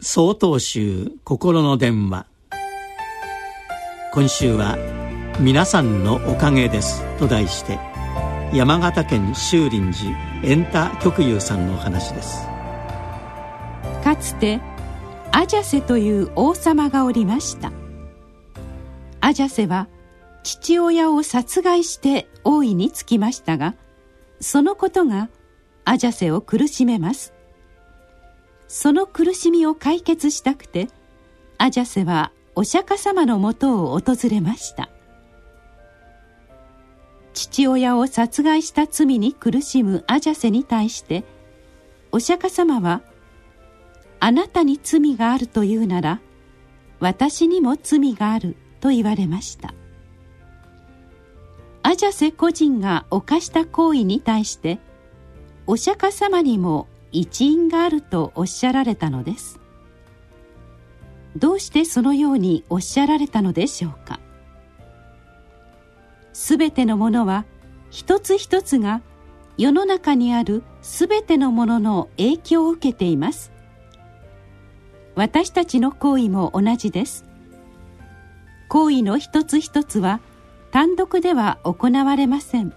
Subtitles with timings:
[0.00, 2.26] 総統集心の電話。
[4.12, 4.78] 今週は
[5.42, 7.80] 「皆さんのおかげです」と題して
[8.52, 12.46] 山形県修林寺エンタ極友さんのお話です。
[14.04, 14.60] かつて
[15.32, 17.72] アジャセという王様がおりました。
[19.20, 19.88] アジャセは
[20.44, 23.74] 父親を殺害して王位につきましたが
[24.40, 25.28] そのことが
[25.84, 27.34] アジャセを苦しめます。
[28.68, 30.88] その苦しみを解決したくて
[31.56, 34.90] アジャセはお釈迦様のもとを訪れました。
[37.32, 41.24] 父親を殺害した罪に苦しむアジャセに対して
[42.10, 43.00] お釈迦様は
[44.20, 46.20] 「あなたに罪があるというなら
[46.98, 49.72] 私にも罪がある」と言われました。
[51.82, 54.78] アジャセ個人が犯した行為に対して
[55.66, 59.60] お釈迦様にも一因があるとおっしゃられたのです。
[61.36, 64.20] どうしてそのようにおっしゃられたのでしょうか？
[66.32, 67.44] すべてのものは
[67.90, 69.02] 一つ一つが
[69.56, 73.52] 世の中にあるすべてのものの影響を受けています。
[75.14, 77.24] 私たちの行為も同じです。
[78.68, 80.20] 行為の一つ一つは
[80.70, 82.72] 単独では行われません。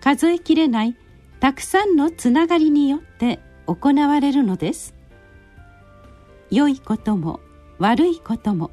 [0.00, 0.96] 数えきれない
[1.40, 4.94] たくさんのつながりによって行われるのです。
[6.50, 7.40] 良いことも
[7.78, 8.70] 悪いことも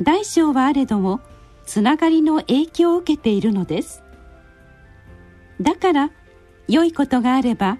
[0.00, 1.20] 大小はあれども
[1.64, 4.02] つながりの影響を受けているのです。
[5.60, 6.10] だから
[6.68, 7.78] 良いことがあれば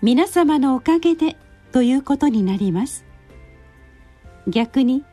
[0.00, 1.36] 皆様のおかげで
[1.70, 3.04] ということになります。
[4.48, 5.04] 逆に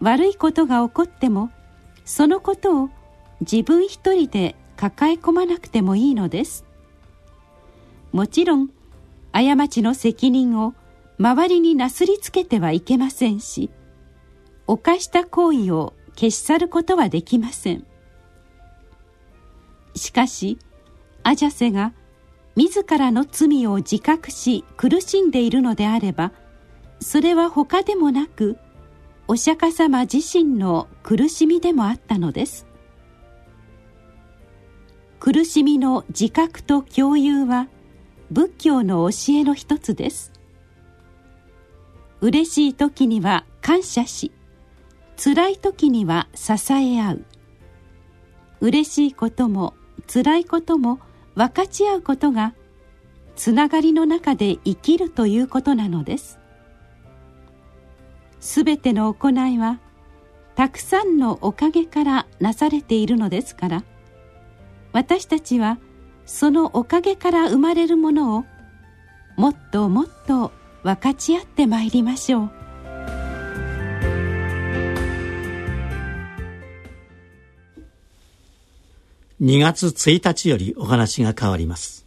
[0.00, 1.50] 悪いことが起こっても
[2.04, 2.90] そのことを
[3.40, 6.64] 自分一人で抱え込まなくてもいいのです。
[8.12, 8.68] もちろん
[9.32, 10.74] 過ちの責任を
[11.18, 13.70] 周りになすりつけてはいけませんし
[14.66, 17.86] 犯した行為を消し去ることはできません。
[19.94, 20.58] しかし
[21.22, 21.92] アジャセが
[22.56, 26.32] 自らの罪を自覚し苦しんでいるのであれば
[27.00, 28.58] それは他でもなく
[29.28, 32.66] お釈迦様自身の苦しみでもあったのです。
[35.18, 37.68] 苦しみの自覚と共有は
[38.32, 40.32] 仏教の教えの一つです。
[42.22, 44.32] 嬉しい時には感謝し
[45.22, 47.24] 辛い時には支え合う。
[48.62, 49.74] 嬉しいことも
[50.10, 50.98] 辛いことも
[51.34, 52.54] 分かち合うことが
[53.36, 56.38] つながりの中で生きるということなのです。
[58.40, 59.78] すべての行いは
[60.54, 63.84] たくさんのおかげからなされているのですから
[64.92, 65.78] 私たちは
[66.26, 68.44] 「そのおかげから生まれるものを
[69.36, 70.52] もっともっと
[70.82, 72.50] 分かち合ってまいりましょう。
[79.42, 82.06] 2月1日よりお話が変わります。